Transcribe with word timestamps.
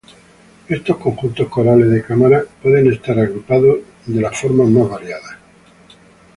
Estos 0.67 0.97
conjuntos 0.97 1.47
corales 1.47 1.87
de 1.91 2.03
cámara 2.03 2.43
pueden 2.63 2.91
estar 2.91 3.19
agrupados 3.19 3.77
de 4.07 4.19
las 4.19 4.43
más 4.45 4.89
variadas 4.89 5.21
formas. 5.29 5.39